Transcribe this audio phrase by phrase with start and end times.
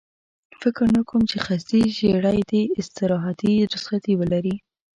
[0.61, 4.55] فکر نه کوم چې قصدي ژېړی دې استراحتي رخصتي ولري.